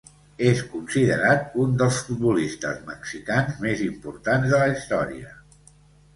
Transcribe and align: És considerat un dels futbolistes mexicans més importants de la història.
És 0.51 0.61
considerat 0.69 1.53
un 1.63 1.75
dels 1.81 1.99
futbolistes 2.07 2.81
mexicans 2.89 3.61
més 3.67 3.85
importants 3.91 4.57
de 4.57 4.65
la 4.65 4.73
història. 4.75 5.33